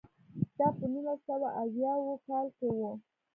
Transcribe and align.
دا 0.57 0.67
په 0.77 0.85
نولس 0.91 1.19
سوه 1.27 1.49
اویاووه 1.63 2.15
کال 2.27 2.47
کې 2.57 2.67
و. 2.77 2.79